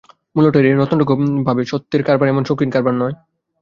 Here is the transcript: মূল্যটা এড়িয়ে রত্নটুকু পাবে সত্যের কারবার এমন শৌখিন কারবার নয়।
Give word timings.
মূল্যটা 0.35 0.59
এড়িয়ে 0.59 0.77
রত্নটুকু 0.77 1.13
পাবে 1.47 1.61
সত্যের 1.65 2.01
কারবার 2.03 2.27
এমন 2.29 2.43
শৌখিন 2.45 2.69
কারবার 2.71 2.95
নয়। 3.01 3.15